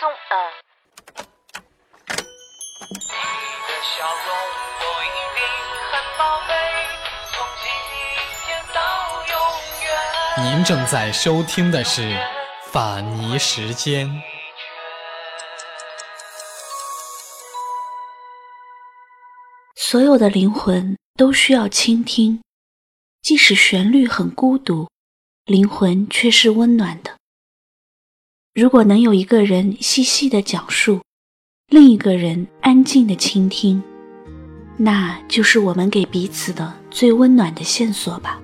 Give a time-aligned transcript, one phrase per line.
[0.00, 0.14] 送呃。
[10.42, 12.18] 您正在收听的是
[12.72, 14.10] 法尼时间。
[19.76, 22.42] 所有的灵魂都需要倾听，
[23.22, 24.88] 即使旋律很孤独，
[25.44, 27.16] 灵魂却是温暖的。
[28.54, 31.00] 如果能有一个人细细的讲述，
[31.70, 33.82] 另一个人安静的倾听，
[34.76, 38.40] 那就是我们给彼此的最温暖的线索吧。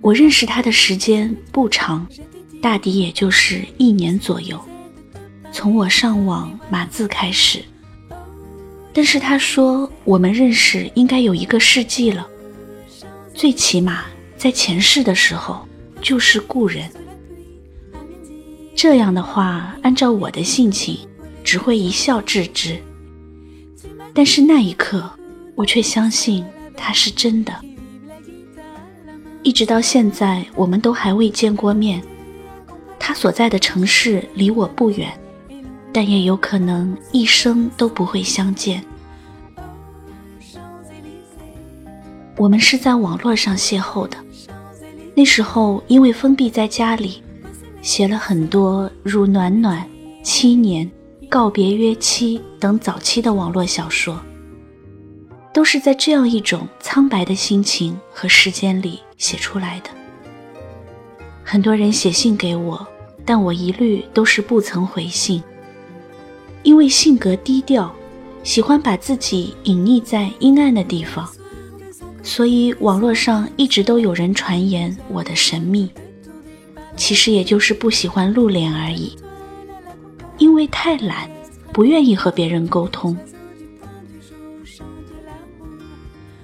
[0.00, 2.04] 我认识他的时间不长，
[2.60, 4.60] 大抵也就是一年左右，
[5.52, 7.62] 从我上网码字开始。
[8.94, 12.26] 但是他说我们认识应该有一个世纪了，
[13.34, 14.04] 最起码
[14.36, 15.66] 在前世的时候
[16.00, 16.88] 就是故人。
[18.76, 20.96] 这样的话，按照我的性情，
[21.42, 22.80] 只会一笑置之。
[24.14, 25.10] 但是那一刻，
[25.56, 26.44] 我却相信
[26.76, 27.52] 他是真的。
[29.42, 32.00] 一直到现在，我们都还未见过面。
[32.98, 35.12] 他所在的城市离我不远，
[35.94, 38.84] 但也有可能一生都不会相见。
[42.36, 44.16] 我们是在网络上邂逅的，
[45.14, 47.22] 那时候因为封闭在家里，
[47.80, 49.80] 写了很多如《暖暖》
[50.24, 50.84] 《七年》
[51.28, 54.20] 《告别约期》等早期的网络小说。
[55.52, 59.90] 都是在这样一种苍白的心情和时间里写出来的。
[61.44, 62.84] 很多人写信给我，
[63.24, 65.40] 但我一律都是不曾回信，
[66.64, 67.94] 因为性格低调，
[68.42, 71.30] 喜欢把自己隐匿在阴暗的地方，
[72.22, 75.88] 所以网络上一直都有人传言我的神秘。
[76.96, 79.16] 其实也就是不喜欢露脸而已，
[80.38, 81.28] 因为太懒，
[81.72, 83.16] 不愿意和别人沟通。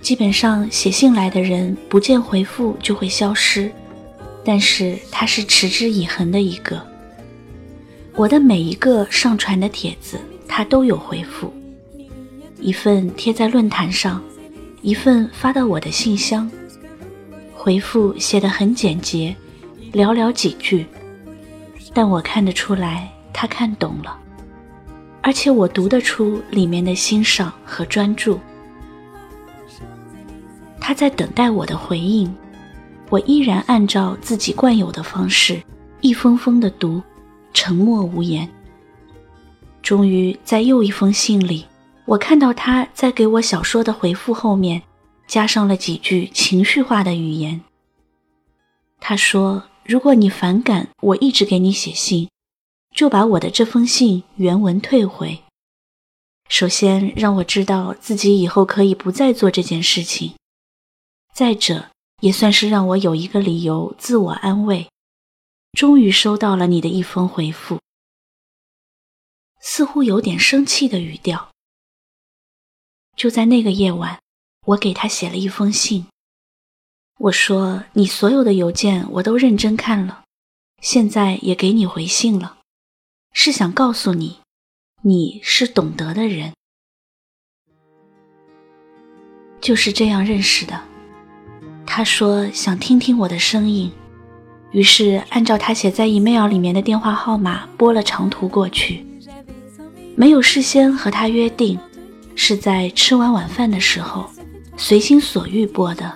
[0.00, 3.70] 基本上写信来的人不见回复就会消失，
[4.44, 6.80] 但是他是持之以恒的一个。
[8.16, 10.18] 我的每一个上传的帖子，
[10.48, 11.52] 他都有回复，
[12.58, 14.22] 一份贴在论坛上，
[14.80, 16.50] 一份发到我的信箱。
[17.52, 19.36] 回复写得很简洁，
[19.92, 20.86] 寥寥几句，
[21.92, 24.18] 但我看得出来他看懂了，
[25.20, 28.40] 而且我读得出里面的欣赏和专注。
[30.80, 32.34] 他在等待我的回应，
[33.10, 35.60] 我依然按照自己惯有的方式，
[36.00, 37.02] 一封封的读，
[37.52, 38.48] 沉默无言。
[39.82, 41.64] 终于在又一封信里，
[42.04, 44.82] 我看到他在给我小说的回复后面，
[45.26, 47.60] 加上了几句情绪化的语言。
[48.98, 52.28] 他说：“如果你反感我一直给你写信，
[52.94, 55.38] 就把我的这封信原文退回。
[56.48, 60.34] 首先让我知道自己以后可以不再做这件事情。”
[61.32, 61.90] 再者，
[62.22, 64.88] 也算是让我有一个理由自我安慰。
[65.76, 67.78] 终于收到了你的一封回复，
[69.60, 71.50] 似乎有点生气的语调。
[73.14, 74.18] 就在那个夜晚，
[74.68, 76.06] 我给他写了一封信。
[77.18, 80.24] 我说：“你所有的邮件我都认真看了，
[80.80, 82.56] 现在也给你回信了，
[83.34, 84.40] 是想告诉你，
[85.02, 86.54] 你是懂得的人。”
[89.60, 90.82] 就是这样认识的。
[91.86, 93.92] 他说想听听我的声音，
[94.76, 99.06] 于是按照他写在 email 里面的电话号码拨了长途过去。
[100.14, 101.78] 没有事先和他约定，
[102.34, 104.26] 是在吃完晚饭的时候
[104.76, 106.12] 随心所欲拨的。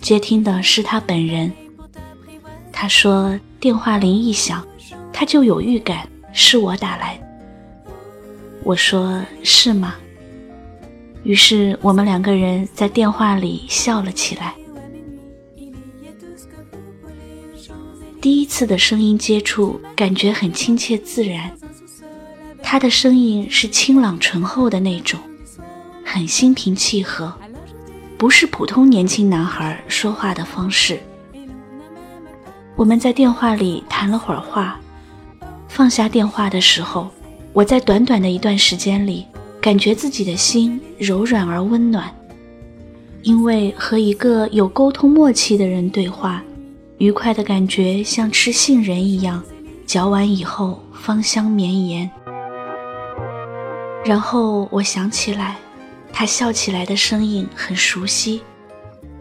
[0.00, 1.50] 接听的是他本人。
[2.70, 4.64] 他说电话铃一响，
[5.12, 7.20] 他就有预感是我打来。
[8.62, 9.96] 我说是吗？
[11.24, 14.54] 于是我们两个人在电话里笑了起来。
[18.22, 21.50] 第一次的声音接触，感觉很亲切自然。
[22.62, 25.18] 他的声音是清朗醇厚的那种，
[26.04, 27.34] 很心平气和，
[28.16, 31.00] 不是普通年轻男孩说话的方式。
[32.76, 34.80] 我们在电话里谈了会儿话，
[35.66, 37.10] 放下电话的时候，
[37.52, 39.26] 我在短短的一段时间里。
[39.60, 42.12] 感觉自己的心柔软而温暖，
[43.22, 46.42] 因为和一个有沟通默契的人对话，
[47.02, 49.42] 愉快的感觉像吃杏仁一样，
[49.84, 52.08] 嚼完以后芳香绵延。
[54.04, 55.56] 然后我想起来，
[56.12, 58.40] 他笑起来的声音很熟悉，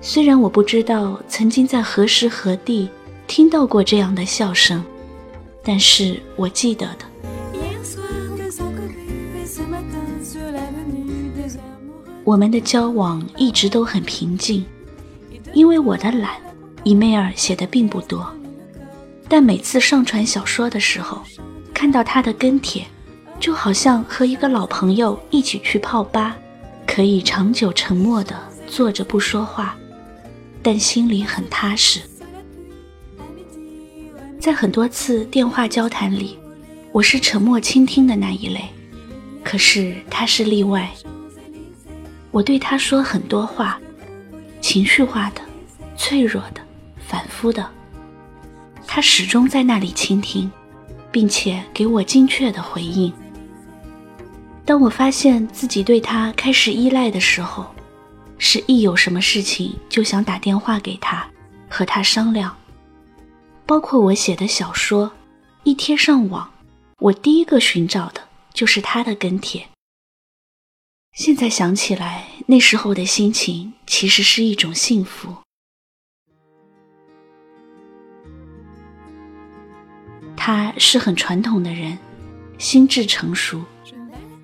[0.00, 2.88] 虽然我不知道曾经在何时何地
[3.26, 4.82] 听到过这样的笑声，
[5.62, 7.04] 但是我记得的。
[12.24, 14.64] 我们的交往一直都很平静，
[15.52, 16.30] 因为我的懒，
[16.86, 18.32] 伊妹尔写的并不多，
[19.28, 21.20] 但每次上传小说的时候，
[21.74, 22.86] 看到他的跟帖，
[23.40, 26.36] 就好像和一个老朋友一起去泡吧。
[26.86, 28.36] 可以长久沉默地
[28.68, 29.76] 坐着不说话，
[30.62, 32.00] 但心里很踏实。
[34.38, 36.38] 在很多次电话交谈里，
[36.92, 38.64] 我是沉默倾听的那一类，
[39.42, 40.88] 可是他是例外。
[42.30, 43.76] 我对他说很多话，
[44.60, 45.40] 情绪化的、
[45.96, 46.60] 脆弱的、
[47.06, 47.70] 反复的，
[48.86, 50.50] 他始终在那里倾听，
[51.12, 53.12] 并且给我精确的回应。
[54.64, 57.72] 当我发现自己对他开始依赖的时候，
[58.38, 61.24] 是一有什么事情就想打电话给他，
[61.70, 62.54] 和他商量。
[63.64, 65.12] 包括我写的小说，
[65.62, 66.50] 一贴上网，
[66.98, 68.20] 我第一个寻找的
[68.52, 69.68] 就是他的跟帖。
[71.12, 75.34] 现在想起来，那时候的心情其实是一种幸福。
[80.36, 81.98] 他是很传统的人，
[82.58, 83.60] 心智成熟。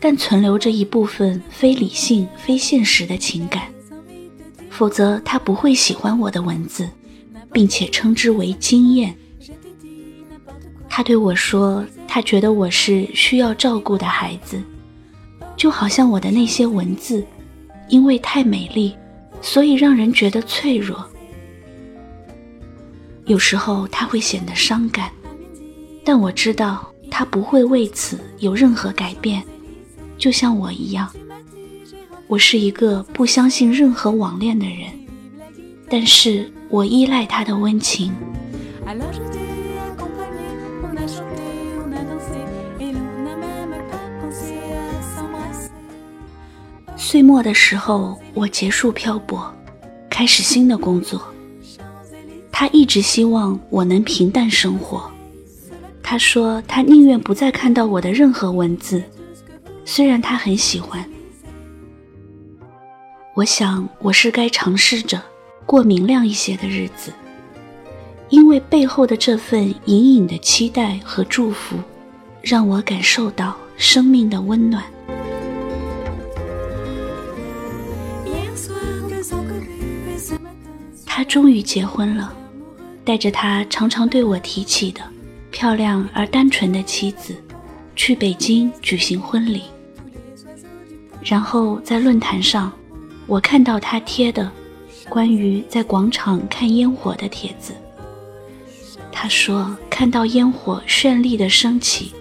[0.00, 3.64] 但存留着一部分非理性、非现实的情感，
[4.70, 6.88] 否则他不会喜欢我的文字，
[7.52, 9.12] 并且称之为惊艳。
[10.88, 14.62] 他对我说，他觉得我是需要照顾的孩子，
[15.56, 17.26] 就好像我的那些文字，
[17.88, 18.94] 因为太美丽，
[19.42, 21.04] 所以让人觉得脆弱。
[23.26, 25.10] 有时候他会显得伤感，
[26.08, 29.44] 但我知道他不会为此有任何改变。
[30.16, 31.06] 就像我一样，
[32.26, 34.88] 我是一个不相信任何网恋的人，
[35.86, 38.10] 但是我依赖他的温情。
[46.96, 49.54] 岁末的时候，我结束漂泊，
[50.08, 51.22] 开始新的工作。
[52.50, 55.02] 他一直希望我能平淡生活。
[56.10, 59.02] 他说他宁愿不再看到我的任何文字。
[59.84, 61.04] 虽然他很喜欢，
[63.34, 65.22] 我想我是该尝试着
[65.66, 67.12] 过明亮一些的日子，
[68.30, 71.76] 因为背后的这份隐隐的期待和祝福，
[72.40, 74.82] 让我感受到生命的温暖。
[81.04, 82.32] 他终于结婚了，
[83.04, 85.02] 带着他常常对我提起的
[85.58, 87.34] 漂亮而单纯的妻子，
[87.96, 89.62] 去北京举行婚礼。
[91.20, 92.72] 然后在论坛上，
[93.26, 94.48] 我看到他贴的
[95.08, 97.74] 关于在广场看烟火的帖子。
[99.10, 102.12] 他说，看到烟火绚丽的升起，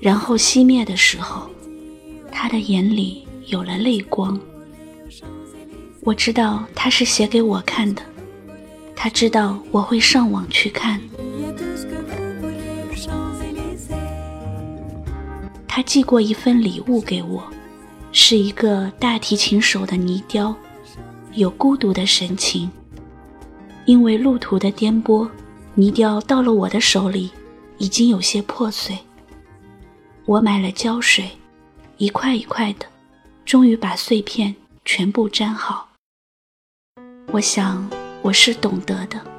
[0.00, 1.50] 然后熄灭的时候，
[2.32, 4.40] 他的眼里有了泪光。
[6.00, 8.00] 我知道他是写给我看的，
[8.96, 10.98] 他知道我会上网去看。
[15.76, 17.52] 他寄过一份礼物给我。
[18.10, 20.56] 是一个大提琴手的泥雕，
[21.34, 22.70] 有孤独的神情。
[23.84, 25.28] 因为路途的颠簸，
[25.74, 27.30] 泥雕到了我的手里，
[27.76, 28.96] 已经有些破碎。
[30.24, 31.28] 我买了胶水，
[31.98, 32.86] 一块一块的，
[33.44, 35.90] 终于把碎片全部粘好。
[37.32, 37.86] 我想，
[38.22, 39.35] 我是懂得的。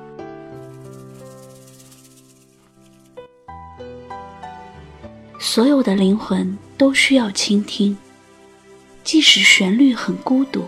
[5.50, 7.98] 所有的灵魂都需要倾听。
[9.02, 10.66] 即使旋律很孤独，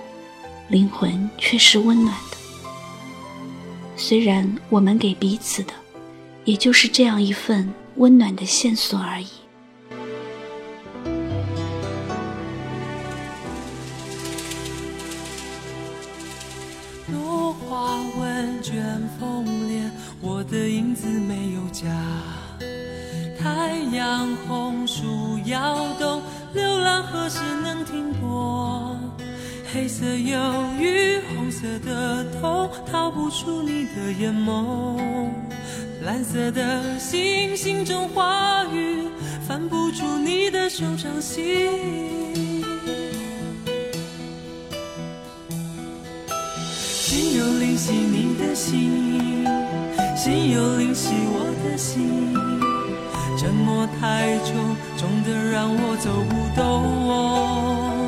[0.69, 2.38] 灵魂却是温暖的。
[3.98, 5.74] 虽然我们给彼此的，
[6.45, 9.27] 也就是这样一份温暖的线索而已。
[17.12, 18.81] 落花问卷
[19.19, 21.86] 风帘，我的影子没有家。
[23.41, 24.69] 太阳红，
[25.50, 26.22] 摇动。
[26.53, 28.98] 流浪何时能停泊？
[29.72, 30.39] 黑色忧
[30.79, 35.29] 郁，红色的痛，逃不出你的眼眸。
[36.01, 39.08] 蓝色的星星中话语，
[39.48, 41.46] 翻不出你的手掌心。
[46.82, 49.46] 心有灵犀你的心，
[50.15, 52.78] 心有灵犀我的心。
[53.39, 54.51] 沉默太久，
[54.98, 57.99] 重得让我走不动。